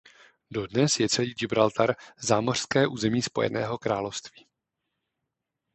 [0.51, 4.47] Dodnes je celý Gibraltar zámořské území Spojeného království.